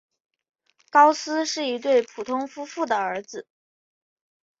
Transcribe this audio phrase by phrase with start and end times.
[0.89, 3.45] 高斯是一对普通夫妇的儿子。